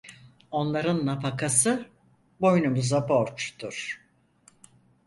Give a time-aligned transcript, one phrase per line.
[0.51, 1.85] Onların nafakası
[2.41, 4.01] boynumuza borçtur.